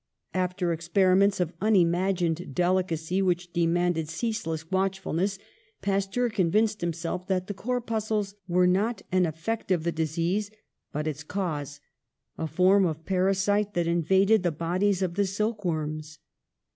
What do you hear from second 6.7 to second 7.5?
himself that